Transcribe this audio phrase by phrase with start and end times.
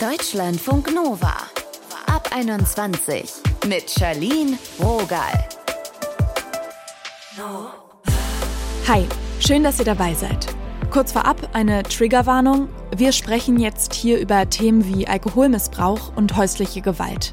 [0.00, 1.34] Deutschlandfunk Nova.
[2.06, 3.32] Ab 21
[3.66, 5.48] mit Charlene Rogal.
[8.86, 9.04] Hi,
[9.40, 10.46] schön, dass ihr dabei seid.
[10.92, 12.68] Kurz vorab eine Triggerwarnung.
[12.96, 17.32] Wir sprechen jetzt hier über Themen wie Alkoholmissbrauch und häusliche Gewalt.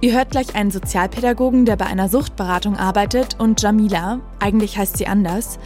[0.00, 5.08] Ihr hört gleich einen Sozialpädagogen, der bei einer Suchtberatung arbeitet, und Jamila, eigentlich heißt sie
[5.08, 5.58] anders.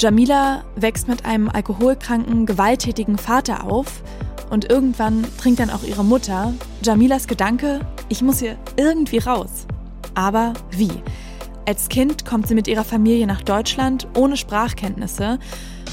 [0.00, 4.02] Jamila wächst mit einem alkoholkranken, gewalttätigen Vater auf
[4.50, 6.54] und irgendwann trinkt dann auch ihre Mutter.
[6.82, 9.66] Jamilas Gedanke, ich muss hier irgendwie raus.
[10.14, 10.92] Aber wie?
[11.66, 15.38] Als Kind kommt sie mit ihrer Familie nach Deutschland ohne Sprachkenntnisse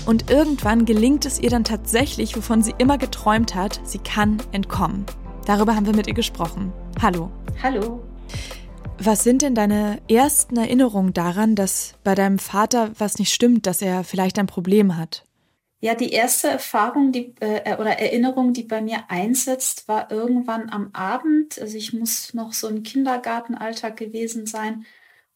[0.05, 5.05] und irgendwann gelingt es ihr dann tatsächlich, wovon sie immer geträumt hat, sie kann entkommen.
[5.45, 6.73] Darüber haben wir mit ihr gesprochen.
[7.01, 7.31] Hallo.
[7.63, 8.01] Hallo.
[8.99, 13.81] Was sind denn deine ersten Erinnerungen daran, dass bei deinem Vater was nicht stimmt, dass
[13.81, 15.23] er vielleicht ein Problem hat?
[15.83, 20.91] Ja, die erste Erfahrung die, äh, oder Erinnerung, die bei mir einsetzt, war irgendwann am
[20.93, 21.59] Abend.
[21.59, 24.85] Also ich muss noch so im Kindergartenalltag gewesen sein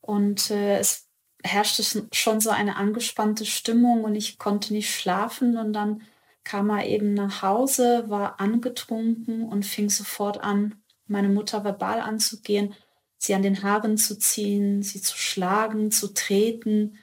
[0.02, 1.08] und äh, es
[1.44, 6.04] herrschte schon so eine angespannte Stimmung und ich konnte nicht schlafen und dann
[6.44, 10.76] kam er eben nach Hause, war angetrunken und fing sofort an,
[11.08, 12.76] meine Mutter verbal anzugehen,
[13.18, 17.00] sie an den Haaren zu ziehen, sie zu schlagen, zu treten.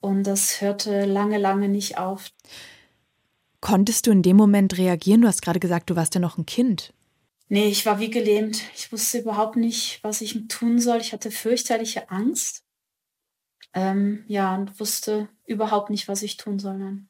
[0.00, 2.30] Und das hörte lange, lange nicht auf.
[3.60, 5.20] Konntest du in dem Moment reagieren?
[5.20, 6.94] Du hast gerade gesagt, du warst ja noch ein Kind.
[7.48, 8.62] Nee, ich war wie gelähmt.
[8.76, 10.98] Ich wusste überhaupt nicht, was ich tun soll.
[10.98, 12.64] Ich hatte fürchterliche Angst.
[13.74, 16.78] Ähm, ja, und wusste überhaupt nicht, was ich tun soll.
[16.78, 17.08] Nein.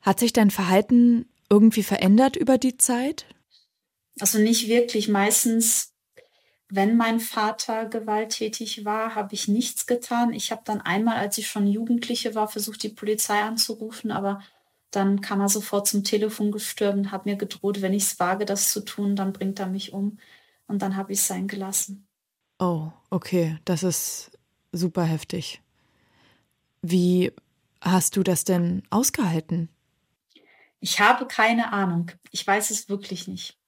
[0.00, 3.26] Hat sich dein Verhalten irgendwie verändert über die Zeit?
[4.20, 5.08] Also nicht wirklich.
[5.08, 5.92] Meistens,
[6.68, 10.32] wenn mein Vater gewalttätig war, habe ich nichts getan.
[10.32, 14.42] Ich habe dann einmal, als ich schon Jugendliche war, versucht, die Polizei anzurufen, aber
[14.90, 18.44] dann kam er sofort zum Telefon gestürmt und hat mir gedroht, wenn ich es wage,
[18.46, 20.18] das zu tun, dann bringt er mich um.
[20.66, 22.08] Und dann habe ich es sein gelassen.
[22.58, 24.32] Oh, okay, das ist
[24.72, 25.60] super heftig.
[26.82, 27.32] Wie
[27.80, 29.68] hast du das denn ausgehalten?
[30.80, 32.10] Ich habe keine Ahnung.
[32.30, 33.58] Ich weiß es wirklich nicht.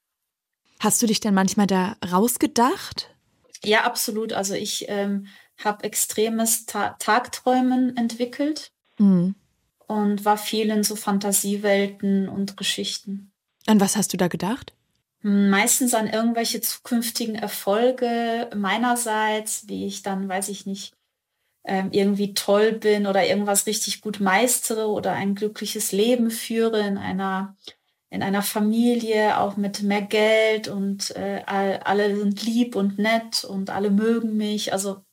[0.79, 3.09] Hast du dich denn manchmal da rausgedacht?
[3.63, 4.33] Ja, absolut.
[4.33, 8.71] Also ich ähm, habe extremes Ta Tagträumen entwickelt.
[8.97, 9.35] Mhm
[9.89, 13.31] und war viel in so Fantasiewelten und Geschichten.
[13.65, 14.73] An was hast du da gedacht?
[15.21, 20.93] Meistens an irgendwelche zukünftigen Erfolge meinerseits, wie ich dann, weiß ich nicht,
[21.65, 26.99] ähm, irgendwie toll bin oder irgendwas richtig gut meistere oder ein glückliches Leben führe in
[26.99, 27.57] einer
[28.09, 33.69] in einer Familie, auch mit mehr Geld und äh, alle sind lieb und nett und
[33.69, 34.73] alle mögen mich.
[34.73, 35.03] Also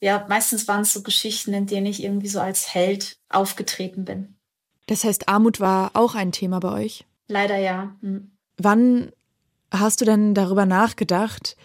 [0.00, 4.36] ja, meistens waren es so Geschichten, in denen ich irgendwie so als Held aufgetreten bin.
[4.86, 7.04] Das heißt, Armut war auch ein Thema bei euch?
[7.26, 7.96] Leider ja.
[8.00, 8.30] Hm.
[8.56, 9.12] Wann
[9.70, 11.56] hast du denn darüber nachgedacht,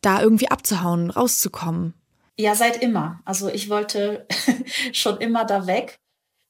[0.00, 1.94] da irgendwie abzuhauen, rauszukommen?
[2.38, 3.20] Ja, seit immer.
[3.24, 4.26] Also ich wollte
[4.92, 6.00] schon immer da weg.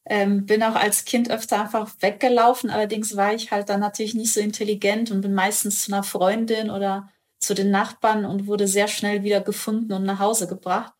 [0.08, 2.70] Ähm, bin auch als Kind öfter einfach weggelaufen.
[2.70, 6.70] Allerdings war ich halt dann natürlich nicht so intelligent und bin meistens zu einer Freundin
[6.70, 10.92] oder zu den Nachbarn und wurde sehr schnell wieder gefunden und nach Hause gebracht.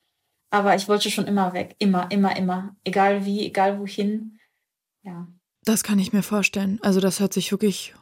[0.51, 1.77] Aber ich wollte schon immer weg.
[1.79, 2.77] Immer, immer, immer.
[2.85, 4.39] Egal wie, egal wohin.
[5.03, 5.29] Ja.
[5.65, 6.79] Das kann ich mir vorstellen.
[6.83, 7.95] Also das hört sich wirklich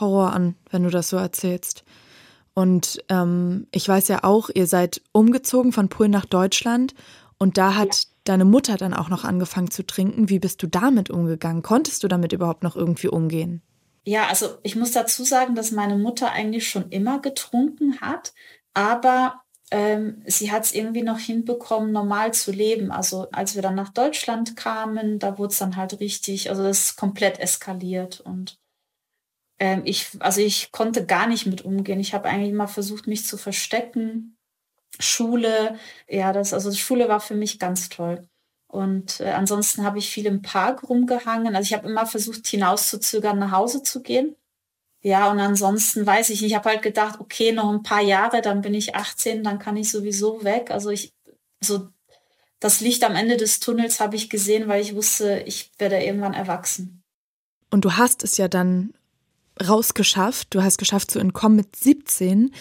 [0.00, 1.84] Horror an, wenn du das so erzählst.
[2.54, 6.94] Und ähm, ich weiß ja auch, ihr seid umgezogen von Polen nach Deutschland
[7.38, 8.15] und da hat ja.
[8.28, 10.28] Deine Mutter dann auch noch angefangen zu trinken.
[10.28, 11.62] Wie bist du damit umgegangen?
[11.62, 13.62] Konntest du damit überhaupt noch irgendwie umgehen?
[14.04, 18.34] Ja, also ich muss dazu sagen, dass meine Mutter eigentlich schon immer getrunken hat,
[18.72, 19.42] aber
[19.72, 22.92] ähm, sie hat es irgendwie noch hinbekommen, normal zu leben.
[22.92, 26.84] Also als wir dann nach Deutschland kamen, da wurde es dann halt richtig, also das
[26.84, 28.58] ist komplett eskaliert und
[29.58, 31.98] ähm, ich, also ich konnte gar nicht mit umgehen.
[31.98, 34.35] Ich habe eigentlich immer versucht, mich zu verstecken.
[34.98, 38.26] Schule, ja, das, also Schule war für mich ganz toll.
[38.68, 41.54] Und äh, ansonsten habe ich viel im Park rumgehangen.
[41.54, 44.36] Also ich habe immer versucht, hinauszuzögern, nach Hause zu gehen.
[45.02, 48.42] Ja, und ansonsten weiß ich nicht, ich habe halt gedacht, okay, noch ein paar Jahre,
[48.42, 50.70] dann bin ich 18, dann kann ich sowieso weg.
[50.70, 51.14] Also ich,
[51.60, 51.88] so
[52.58, 56.34] das Licht am Ende des Tunnels habe ich gesehen, weil ich wusste, ich werde irgendwann
[56.34, 57.02] erwachsen.
[57.70, 58.94] Und du hast es ja dann
[59.64, 60.54] rausgeschafft.
[60.54, 62.52] Du hast geschafft zu entkommen mit 17.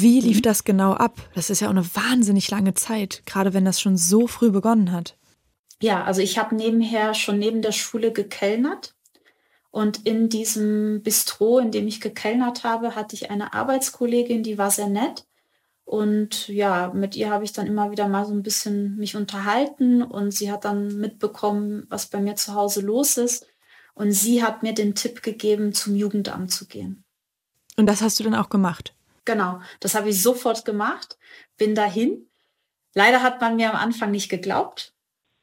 [0.00, 0.42] Wie lief mhm.
[0.42, 1.16] das genau ab?
[1.34, 4.90] Das ist ja auch eine wahnsinnig lange Zeit, gerade wenn das schon so früh begonnen
[4.90, 5.18] hat.
[5.80, 8.94] Ja, also ich habe nebenher schon neben der Schule gekellnert.
[9.70, 14.70] Und in diesem Bistro, in dem ich gekellnert habe, hatte ich eine Arbeitskollegin, die war
[14.70, 15.26] sehr nett.
[15.84, 20.02] Und ja, mit ihr habe ich dann immer wieder mal so ein bisschen mich unterhalten
[20.02, 23.46] und sie hat dann mitbekommen, was bei mir zu Hause los ist.
[23.94, 27.04] Und sie hat mir den Tipp gegeben, zum Jugendamt zu gehen.
[27.76, 28.94] Und das hast du dann auch gemacht?
[29.24, 31.18] Genau, das habe ich sofort gemacht,
[31.56, 32.28] bin dahin.
[32.94, 34.92] Leider hat man mir am Anfang nicht geglaubt.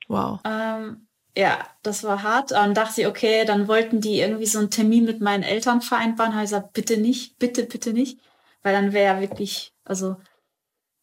[0.08, 0.40] Wow.
[0.44, 2.52] Ähm, ja, das war hart.
[2.52, 6.34] Und dachte ich, okay, dann wollten die irgendwie so einen Termin mit meinen Eltern vereinbaren.
[6.34, 8.20] Habe ich gesagt, bitte nicht, bitte, bitte nicht.
[8.62, 10.18] Weil dann wäre ja wirklich, also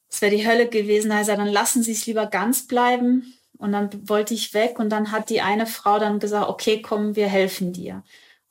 [0.08, 1.10] es wäre die Hölle gewesen.
[1.10, 3.32] Also dann lassen Sie es lieber ganz bleiben.
[3.58, 7.16] Und dann wollte ich weg und dann hat die eine Frau dann gesagt, okay, komm,
[7.16, 8.02] wir helfen dir.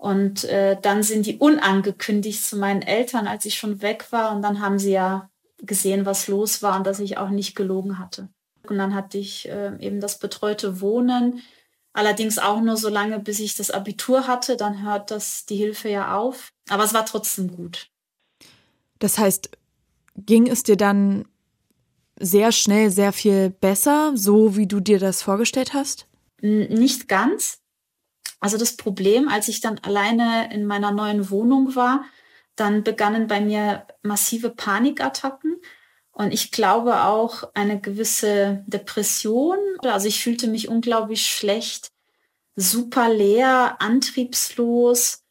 [0.06, 4.36] Und äh, dann sind die unangekündigt zu meinen Eltern, als ich schon weg war.
[4.36, 7.98] Und dann haben sie ja gesehen, was los war und dass ich auch nicht gelogen
[7.98, 8.30] hatte.
[8.70, 11.42] Und dann hatte ich äh, eben das betreute Wohnen.
[11.92, 14.58] Allerdings auch nur so lange, bis ich das Abitur hatte.
[14.58, 16.50] Dann hört das die Hilfe ja auf.
[16.70, 17.90] Aber es war trotzdem gut.
[19.00, 19.50] Das heißt,
[20.16, 21.26] ging es dir dann
[22.20, 26.06] sehr schnell sehr viel besser, so wie du dir das vorgestellt hast?
[26.42, 27.65] Nicht ganz.
[28.40, 32.06] Also das Problem, als ich dann alleine in meiner neuen Wohnung war,
[32.56, 35.58] dann begannen bei mir massive Panikattacken
[36.12, 39.58] und ich glaube auch eine gewisse Depression.
[39.84, 41.92] Also ich fühlte mich unglaublich schlecht,
[42.56, 45.24] super leer, antriebslos,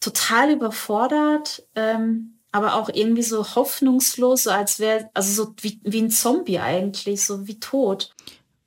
[0.00, 1.64] total überfordert.
[1.76, 6.58] Ähm, aber auch irgendwie so hoffnungslos, so als wäre, also so wie, wie ein Zombie
[6.58, 8.14] eigentlich, so wie tot.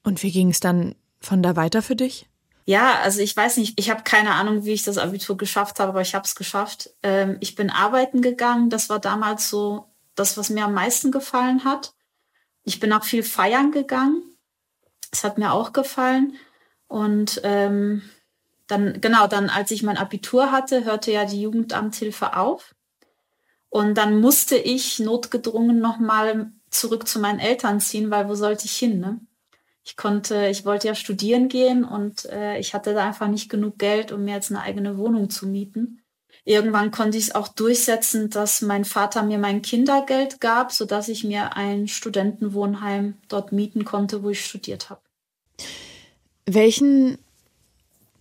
[0.04, 2.28] Und wie ging es dann von da weiter für dich?
[2.68, 5.90] Ja, also ich weiß nicht, ich habe keine Ahnung, wie ich das Abitur geschafft habe,
[5.90, 6.90] aber ich habe es geschafft.
[7.04, 11.64] Ähm, ich bin arbeiten gegangen, das war damals so das, was mir am meisten gefallen
[11.64, 11.94] hat.
[12.64, 14.24] Ich bin auch viel feiern gegangen,
[15.12, 16.38] das hat mir auch gefallen.
[16.88, 18.02] Und ähm,
[18.68, 22.76] dann, genau, dann als ich mein Abitur hatte, hörte ja die Jugendamthilfe auf.
[23.70, 28.76] Und dann musste ich notgedrungen nochmal zurück zu meinen Eltern ziehen, weil wo sollte ich
[28.76, 29.00] hin?
[29.00, 29.20] Ne?
[29.86, 33.78] Ich konnte, ich wollte ja studieren gehen und äh, ich hatte da einfach nicht genug
[33.78, 36.02] Geld, um mir jetzt eine eigene Wohnung zu mieten.
[36.44, 41.24] Irgendwann konnte ich es auch durchsetzen, dass mein Vater mir mein Kindergeld gab, sodass ich
[41.24, 45.02] mir ein Studentenwohnheim dort mieten konnte, wo ich studiert habe.
[46.48, 47.20] Welchen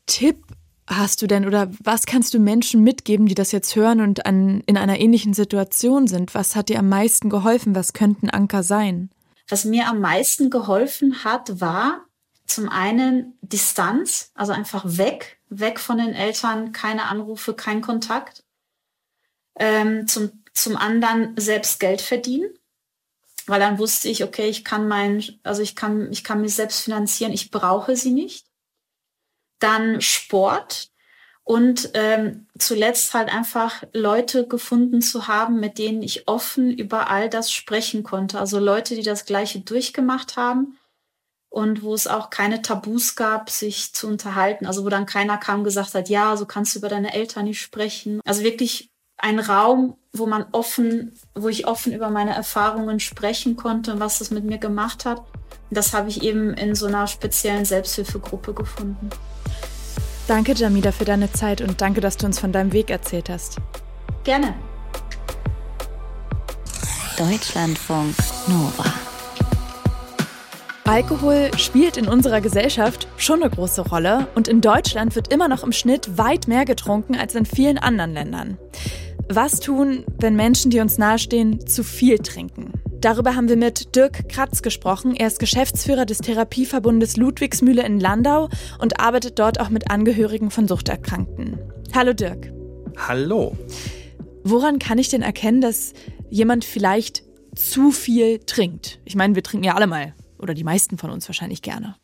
[0.05, 0.45] Tipp
[0.87, 4.63] hast du denn oder was kannst du Menschen mitgeben, die das jetzt hören und an,
[4.67, 6.35] in einer ähnlichen Situation sind?
[6.35, 7.75] Was hat dir am meisten geholfen?
[7.75, 9.11] Was könnten Anker sein?
[9.55, 12.07] Was mir am meisten geholfen hat, war
[12.45, 18.43] zum einen Distanz, also einfach weg, weg von den Eltern, keine Anrufe, kein Kontakt.
[19.55, 22.51] Ähm, zum, zum anderen selbst Geld verdienen,
[23.47, 26.81] weil dann wusste ich, okay, ich kann mein, also ich kann, ich kann mich selbst
[26.81, 28.49] finanzieren, ich brauche sie nicht
[29.61, 30.91] dann Sport
[31.45, 37.29] und ähm, zuletzt halt einfach Leute gefunden zu haben, mit denen ich offen über all
[37.29, 38.41] das sprechen konnte.
[38.41, 40.79] Also Leute, die das Gleiche durchgemacht haben
[41.51, 44.67] und wo es auch keine Tabus gab, sich zu unterhalten.
[44.67, 47.45] Also wo dann keiner kam und gesagt hat, ja, so kannst du über deine Eltern
[47.45, 48.23] nicht sprechen.
[48.25, 53.93] Also wirklich ein Raum, wo man offen, wo ich offen über meine Erfahrungen sprechen konnte
[53.93, 55.23] und was das mit mir gemacht hat.
[55.71, 59.11] Das habe ich eben in so einer speziellen Selbsthilfegruppe gefunden.
[60.27, 63.59] Danke, Jamida, für deine Zeit und danke, dass du uns von deinem Weg erzählt hast.
[64.25, 64.55] Gerne.
[67.19, 68.15] Deutschlandfunk
[68.49, 68.85] Nova.
[70.85, 75.63] Alkohol spielt in unserer Gesellschaft schon eine große Rolle und in Deutschland wird immer noch
[75.63, 78.59] im Schnitt weit mehr getrunken als in vielen anderen Ländern.
[79.29, 82.73] Was tun, wenn Menschen, die uns nahestehen, zu viel trinken?
[83.05, 85.15] Darüber haben wir mit Dirk Kratz gesprochen.
[85.15, 90.67] Er ist Geschäftsführer des Therapieverbundes Ludwigsmühle in Landau und arbeitet dort auch mit Angehörigen von
[90.67, 91.59] Suchterkrankten.
[91.95, 92.51] Hallo Dirk.
[92.97, 93.59] Hallo.
[94.43, 95.93] Woran kann ich denn erkennen, dass
[96.31, 99.01] jemand vielleicht zu viel trinkt?
[99.05, 101.97] Ich meine, wir trinken ja alle mal oder die meisten von uns wahrscheinlich gerne.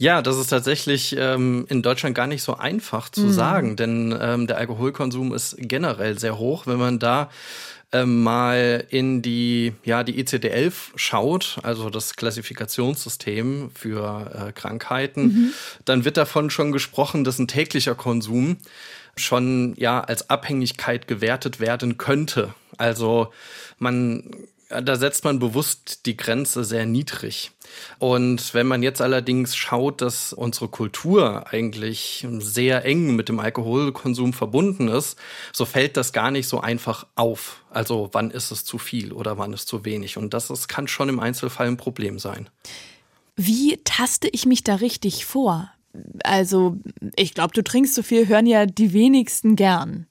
[0.00, 3.32] Ja, das ist tatsächlich ähm, in Deutschland gar nicht so einfach zu mhm.
[3.32, 6.66] sagen, denn ähm, der Alkoholkonsum ist generell sehr hoch.
[6.66, 7.30] Wenn man da
[7.92, 15.52] ähm, mal in die, ja, die ICD-11 schaut, also das Klassifikationssystem für äh, Krankheiten, mhm.
[15.84, 18.58] dann wird davon schon gesprochen, dass ein täglicher Konsum
[19.16, 22.54] schon ja als Abhängigkeit gewertet werden könnte.
[22.76, 23.32] Also
[23.78, 24.30] man
[24.68, 27.52] da setzt man bewusst die Grenze sehr niedrig.
[27.98, 34.32] Und wenn man jetzt allerdings schaut, dass unsere Kultur eigentlich sehr eng mit dem Alkoholkonsum
[34.32, 35.18] verbunden ist,
[35.52, 37.64] so fällt das gar nicht so einfach auf.
[37.70, 40.18] Also wann ist es zu viel oder wann ist zu wenig.
[40.18, 42.50] Und das ist, kann schon im Einzelfall ein Problem sein.
[43.36, 45.70] Wie taste ich mich da richtig vor?
[46.24, 46.76] Also,
[47.16, 50.06] ich glaube, du trinkst so viel, hören ja die wenigsten gern.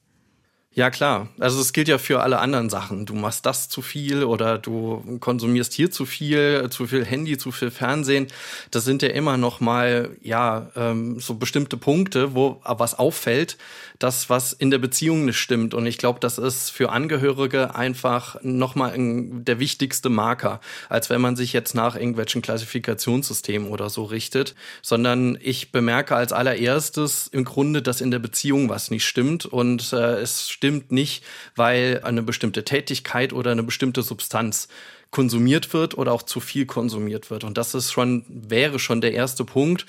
[0.77, 1.27] Ja, klar.
[1.39, 3.07] Also es gilt ja für alle anderen Sachen.
[3.07, 7.51] Du machst das zu viel oder du konsumierst hier zu viel, zu viel Handy, zu
[7.51, 8.27] viel Fernsehen.
[8.69, 13.57] Das sind ja immer noch mal ja ähm, so bestimmte Punkte, wo was auffällt,
[13.97, 15.73] das was in der Beziehung nicht stimmt.
[15.73, 21.21] Und ich glaube, das ist für Angehörige einfach noch mal der wichtigste Marker, als wenn
[21.21, 24.53] man sich jetzt nach irgendwelchen Klassifikationssystemen oder so richtet,
[24.83, 29.91] sondern ich bemerke als allererstes im Grunde, dass in der Beziehung was nicht stimmt und
[29.91, 31.23] äh, es stimmt stimmt nicht,
[31.55, 34.67] weil eine bestimmte Tätigkeit oder eine bestimmte Substanz
[35.11, 37.45] konsumiert wird oder auch zu viel konsumiert wird.
[37.45, 39.85] Und das ist schon, wäre schon der erste Punkt,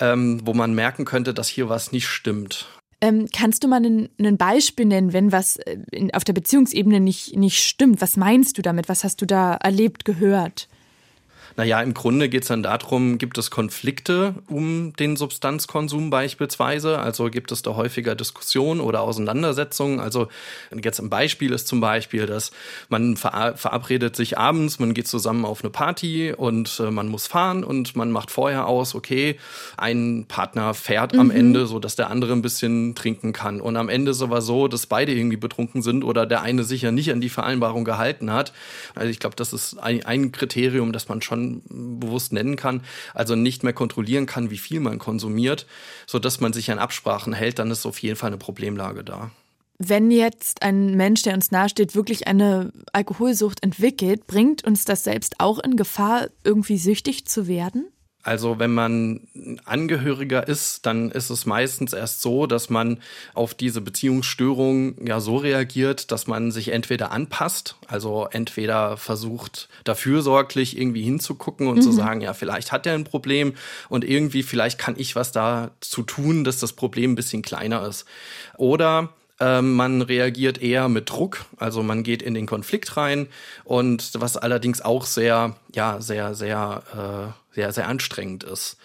[0.00, 2.66] ähm, wo man merken könnte, dass hier was nicht stimmt.
[3.02, 7.36] Ähm, kannst du mal ein Beispiel nennen, wenn was äh, in, auf der Beziehungsebene nicht,
[7.36, 8.00] nicht stimmt?
[8.00, 8.88] Was meinst du damit?
[8.88, 10.68] Was hast du da erlebt, gehört?
[11.56, 16.98] Naja, im Grunde geht es dann darum, gibt es Konflikte um den Substanzkonsum beispielsweise?
[16.98, 20.00] Also gibt es da häufiger Diskussionen oder Auseinandersetzungen?
[20.00, 20.28] Also
[20.82, 22.50] jetzt ein Beispiel ist zum Beispiel, dass
[22.88, 27.62] man verabredet sich abends, man geht zusammen auf eine Party und äh, man muss fahren
[27.62, 29.38] und man macht vorher aus, okay,
[29.76, 31.20] ein Partner fährt mhm.
[31.20, 33.60] am Ende, so dass der andere ein bisschen trinken kann.
[33.60, 36.82] Und am Ende ist aber so, dass beide irgendwie betrunken sind oder der eine sich
[36.82, 38.52] ja nicht an die Vereinbarung gehalten hat.
[38.96, 42.82] Also ich glaube, das ist ein, ein Kriterium, das man schon bewusst nennen kann,
[43.14, 45.66] also nicht mehr kontrollieren kann, wie viel man konsumiert,
[46.06, 49.30] sodass man sich an Absprachen hält, dann ist auf jeden Fall eine Problemlage da.
[49.78, 55.40] Wenn jetzt ein Mensch, der uns nahesteht, wirklich eine Alkoholsucht entwickelt, bringt uns das selbst
[55.40, 57.86] auch in Gefahr, irgendwie süchtig zu werden?
[58.24, 59.20] Also wenn man
[59.66, 62.98] Angehöriger ist, dann ist es meistens erst so, dass man
[63.34, 70.22] auf diese Beziehungsstörung ja so reagiert, dass man sich entweder anpasst, also entweder versucht, dafür
[70.22, 71.82] sorglich irgendwie hinzugucken und mhm.
[71.82, 73.52] zu sagen, ja, vielleicht hat er ein Problem
[73.90, 77.86] und irgendwie vielleicht kann ich was da zu tun, dass das Problem ein bisschen kleiner
[77.86, 78.06] ist.
[78.56, 83.26] Oder ähm, man reagiert eher mit Druck, also man geht in den Konflikt rein
[83.64, 88.76] und was allerdings auch sehr, ja, sehr, sehr, äh, sehr, sehr anstrengend ist.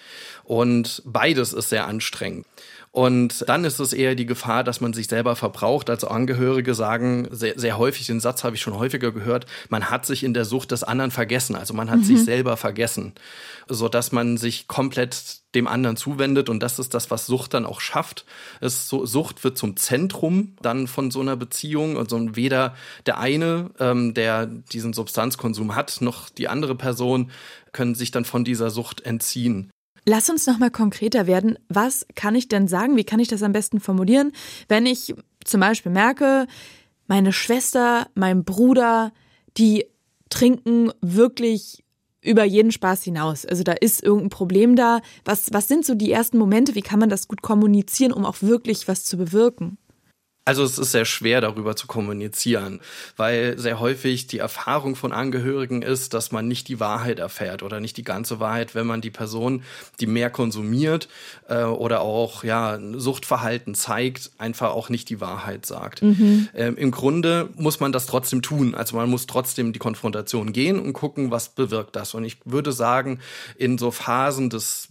[0.43, 2.45] Und beides ist sehr anstrengend.
[2.91, 5.91] Und dann ist es eher die Gefahr, dass man sich selber verbraucht.
[5.91, 10.07] Also Angehörige sagen sehr, sehr häufig, den Satz habe ich schon häufiger gehört, man hat
[10.07, 11.55] sich in der Sucht des anderen vergessen.
[11.55, 12.03] Also man hat mhm.
[12.03, 13.13] sich selber vergessen,
[13.67, 16.49] so dass man sich komplett dem anderen zuwendet.
[16.49, 18.25] Und das ist das, was Sucht dann auch schafft.
[18.59, 21.95] Es, so, Sucht wird zum Zentrum dann von so einer Beziehung.
[21.95, 27.29] Also weder der eine, ähm, der diesen Substanzkonsum hat, noch die andere Person
[27.71, 29.71] können sich dann von dieser Sucht entziehen.
[30.05, 31.57] Lass uns noch mal konkreter werden.
[31.67, 32.95] Was kann ich denn sagen?
[32.97, 34.31] Wie kann ich das am besten formulieren,
[34.67, 36.47] wenn ich zum Beispiel merke,
[37.07, 39.11] meine Schwester, mein Bruder,
[39.57, 39.85] die
[40.29, 41.83] trinken wirklich
[42.21, 43.45] über jeden Spaß hinaus.
[43.45, 45.01] Also da ist irgendein Problem da.
[45.25, 46.75] Was, was sind so die ersten Momente?
[46.75, 49.77] Wie kann man das gut kommunizieren, um auch wirklich was zu bewirken?
[50.49, 52.79] Also es ist sehr schwer darüber zu kommunizieren,
[53.17, 57.79] weil sehr häufig die Erfahrung von Angehörigen ist, dass man nicht die Wahrheit erfährt oder
[57.79, 59.61] nicht die ganze Wahrheit, wenn man die Person,
[59.99, 61.07] die mehr konsumiert
[61.49, 66.01] äh, oder auch ja Suchtverhalten zeigt, einfach auch nicht die Wahrheit sagt.
[66.01, 66.49] Mhm.
[66.55, 68.73] Ähm, Im Grunde muss man das trotzdem tun.
[68.73, 72.15] Also man muss trotzdem die Konfrontation gehen und gucken, was bewirkt das.
[72.15, 73.19] Und ich würde sagen,
[73.55, 74.87] in so Phasen des,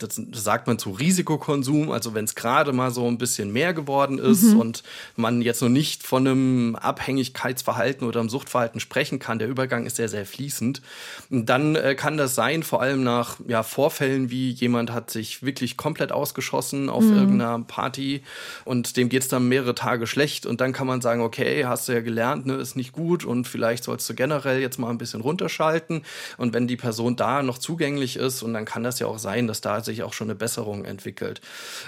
[0.00, 4.18] das sagt man zu Risikokonsum, also wenn es gerade mal so ein bisschen mehr geworden
[4.18, 4.58] ist mhm.
[4.58, 4.82] und
[5.16, 9.38] man jetzt noch nicht von einem Abhängigkeitsverhalten oder einem Suchtverhalten sprechen kann.
[9.38, 10.82] Der Übergang ist sehr, sehr fließend.
[11.30, 15.42] Und dann äh, kann das sein, vor allem nach ja, Vorfällen wie jemand hat sich
[15.42, 17.16] wirklich komplett ausgeschossen auf mhm.
[17.16, 18.22] irgendeiner Party
[18.64, 21.88] und dem geht es dann mehrere Tage schlecht und dann kann man sagen, okay, hast
[21.88, 24.98] du ja gelernt, ne, ist nicht gut und vielleicht sollst du generell jetzt mal ein
[24.98, 26.02] bisschen runterschalten
[26.36, 29.46] und wenn die Person da noch zugänglich ist und dann kann das ja auch sein,
[29.46, 31.40] dass da sich auch schon eine Besserung entwickelt.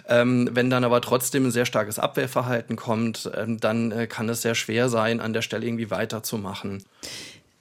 [0.09, 4.30] Ähm, wenn dann aber trotzdem ein sehr starkes Abwehrverhalten kommt, kommt, ähm, dann äh, kann
[4.30, 6.83] es sehr schwer sein, an der Stelle irgendwie weiterzumachen.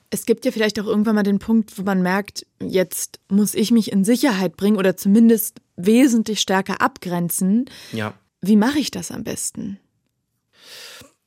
[0.10, 3.72] Es gibt ja vielleicht auch irgendwann mal den Punkt, wo man merkt, jetzt muss ich
[3.72, 7.65] mich in Sicherheit bringen oder zumindest wesentlich stärker abgrenzen.
[7.91, 8.13] Ja.
[8.39, 9.81] Wie mache ich das am besten?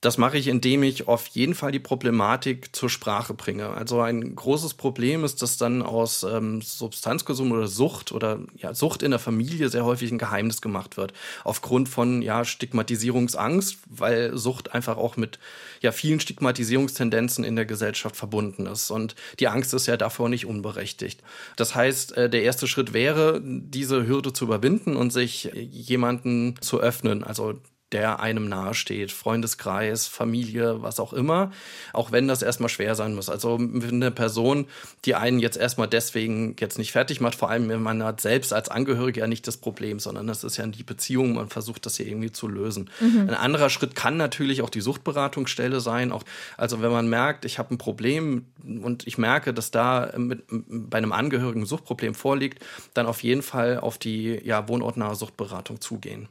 [0.01, 3.69] Das mache ich, indem ich auf jeden Fall die Problematik zur Sprache bringe.
[3.69, 9.03] Also ein großes Problem ist, dass dann aus ähm, Substanzkonsum oder Sucht oder ja, Sucht
[9.03, 11.13] in der Familie sehr häufig ein Geheimnis gemacht wird.
[11.45, 15.39] Aufgrund von ja, Stigmatisierungsangst, weil Sucht einfach auch mit
[15.83, 18.91] ja, vielen Stigmatisierungstendenzen in der Gesellschaft verbunden ist.
[18.91, 21.23] Und die Angst ist ja davor nicht unberechtigt.
[21.57, 26.81] Das heißt, äh, der erste Schritt wäre, diese Hürde zu überwinden und sich jemanden zu
[26.81, 27.23] öffnen.
[27.23, 27.61] Also
[27.93, 31.51] der einem nahesteht, Freundeskreis, Familie, was auch immer,
[31.93, 33.29] auch wenn das erstmal schwer sein muss.
[33.29, 34.67] Also eine Person,
[35.05, 38.53] die einen jetzt erstmal deswegen jetzt nicht fertig macht, vor allem wenn man hat selbst
[38.53, 41.97] als Angehörige ja nicht das Problem, sondern das ist ja die Beziehung, man versucht das
[41.97, 42.91] hier irgendwie zu lösen.
[43.01, 43.29] Mhm.
[43.29, 46.13] Ein anderer Schritt kann natürlich auch die Suchtberatungsstelle sein.
[46.13, 46.23] Auch,
[46.57, 50.99] also wenn man merkt, ich habe ein Problem und ich merke, dass da mit, bei
[50.99, 56.29] einem Angehörigen ein Suchtproblem vorliegt, dann auf jeden Fall auf die ja, wohnortnahe Suchtberatung zugehen.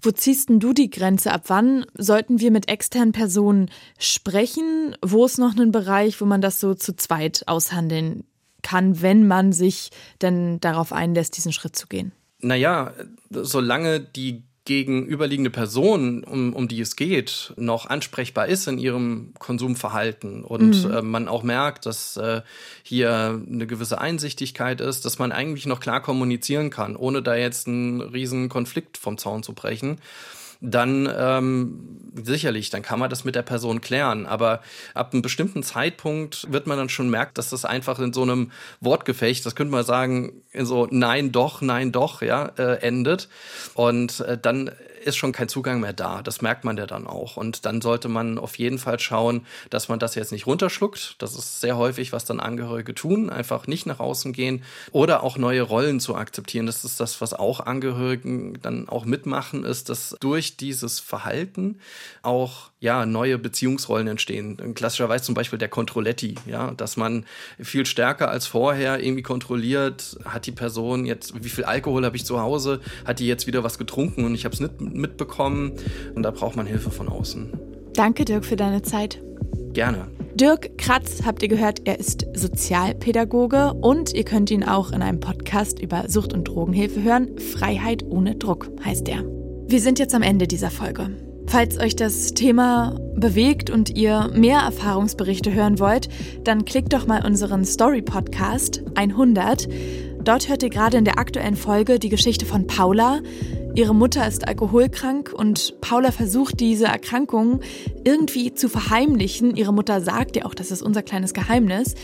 [0.00, 1.44] Wo ziehst denn du die Grenze ab?
[1.46, 4.96] Wann sollten wir mit externen Personen sprechen?
[5.02, 8.24] Wo ist noch ein Bereich, wo man das so zu zweit aushandeln
[8.62, 9.90] kann, wenn man sich
[10.22, 12.12] denn darauf einlässt, diesen Schritt zu gehen?
[12.40, 12.92] Naja,
[13.30, 20.44] solange die gegenüberliegende Person, um, um die es geht, noch ansprechbar ist in ihrem Konsumverhalten
[20.44, 20.90] und mhm.
[20.92, 22.42] äh, man auch merkt, dass äh,
[22.82, 27.66] hier eine gewisse Einsichtigkeit ist, dass man eigentlich noch klar kommunizieren kann, ohne da jetzt
[27.66, 29.98] einen riesen Konflikt vom Zaun zu brechen
[30.60, 34.26] dann ähm, sicherlich, dann kann man das mit der Person klären.
[34.26, 34.60] Aber
[34.94, 38.50] ab einem bestimmten Zeitpunkt wird man dann schon merken, dass das einfach in so einem
[38.80, 43.28] Wortgefecht, das könnte man sagen, in so Nein, doch, Nein, doch, ja, äh, endet.
[43.74, 44.70] Und äh, dann
[45.04, 46.22] ist schon kein Zugang mehr da.
[46.22, 47.36] Das merkt man ja dann auch.
[47.36, 51.16] Und dann sollte man auf jeden Fall schauen, dass man das jetzt nicht runterschluckt.
[51.18, 53.30] Das ist sehr häufig, was dann Angehörige tun.
[53.30, 54.62] Einfach nicht nach außen gehen
[54.92, 56.66] oder auch neue Rollen zu akzeptieren.
[56.66, 61.80] Das ist das, was auch Angehörigen dann auch mitmachen, ist, dass durch dieses Verhalten
[62.22, 64.74] auch ja, neue Beziehungsrollen entstehen.
[64.74, 67.24] Klassischerweise zum Beispiel der Controletti, ja, dass man
[67.58, 72.24] viel stärker als vorher irgendwie kontrolliert, hat die Person jetzt, wie viel Alkohol habe ich
[72.24, 75.72] zu Hause, hat die jetzt wieder was getrunken und ich habe es nicht mitbekommen.
[76.14, 77.52] Und da braucht man Hilfe von außen.
[77.94, 79.20] Danke, Dirk, für deine Zeit.
[79.72, 80.06] Gerne.
[80.34, 85.18] Dirk Kratz habt ihr gehört, er ist Sozialpädagoge und ihr könnt ihn auch in einem
[85.18, 87.36] Podcast über Sucht- und Drogenhilfe hören.
[87.38, 89.24] Freiheit ohne Druck heißt er.
[89.66, 91.27] Wir sind jetzt am Ende dieser Folge.
[91.48, 96.10] Falls euch das Thema bewegt und ihr mehr Erfahrungsberichte hören wollt,
[96.44, 99.66] dann klickt doch mal unseren Story-Podcast 100.
[100.22, 103.20] Dort hört ihr gerade in der aktuellen Folge die Geschichte von Paula.
[103.74, 107.60] Ihre Mutter ist alkoholkrank und Paula versucht diese Erkrankung
[108.04, 109.56] irgendwie zu verheimlichen.
[109.56, 111.94] Ihre Mutter sagt ja auch, das ist unser kleines Geheimnis,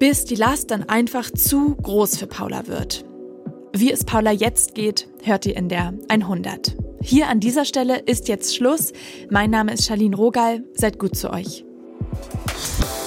[0.00, 3.04] bis die Last dann einfach zu groß für Paula wird.
[3.72, 6.83] Wie es Paula jetzt geht, hört ihr in der 100.
[7.06, 8.94] Hier an dieser Stelle ist jetzt Schluss.
[9.30, 10.64] Mein Name ist Charlene Rogal.
[10.72, 11.62] Seid gut zu euch.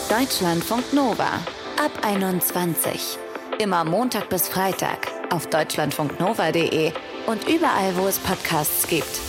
[0.08, 1.42] Deutschlandfunk Nova
[1.84, 3.18] ab 21.
[3.58, 6.92] Immer Montag bis Freitag auf deutschlandfunknova.de
[7.26, 9.20] und überall, wo es Podcasts gibt.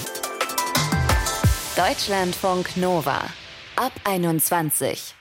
[1.75, 3.23] Deutschlandfunk Nova
[3.77, 5.18] ab 21.